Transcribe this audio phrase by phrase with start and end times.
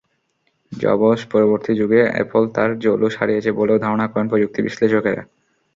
[0.71, 5.23] Jobs পরবর্তী যুগে Apple তাঁর জৌলুস হারিয়েছে বলেও ধারণা করেন প্রযুক্তি বিশ্লেষকেরা।